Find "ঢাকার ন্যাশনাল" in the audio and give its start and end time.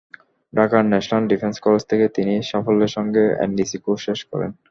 0.53-1.23